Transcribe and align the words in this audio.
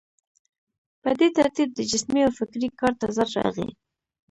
په 1.01 1.09
دې 1.19 1.27
ترتیب 1.37 1.69
د 1.73 1.79
جسمي 1.91 2.21
او 2.27 2.31
فکري 2.39 2.67
کار 2.79 2.93
تضاد 3.01 3.29
راغی. 3.37 3.69